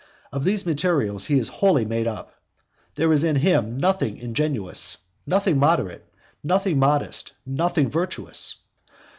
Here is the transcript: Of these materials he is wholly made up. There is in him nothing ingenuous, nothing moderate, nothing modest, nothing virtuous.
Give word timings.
Of 0.31 0.43
these 0.45 0.65
materials 0.65 1.25
he 1.27 1.37
is 1.37 1.47
wholly 1.47 1.85
made 1.85 2.07
up. 2.07 2.33
There 2.95 3.13
is 3.13 3.23
in 3.23 3.35
him 3.35 3.77
nothing 3.77 4.17
ingenuous, 4.17 4.97
nothing 5.27 5.59
moderate, 5.59 6.11
nothing 6.43 6.79
modest, 6.79 7.33
nothing 7.45 7.87
virtuous. 7.87 8.55